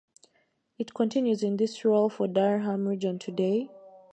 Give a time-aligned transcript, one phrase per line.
[0.79, 3.69] It continues in this role for Durham Region today.